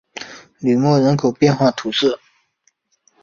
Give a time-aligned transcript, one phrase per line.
[0.61, 2.17] 吕莫人口变化图示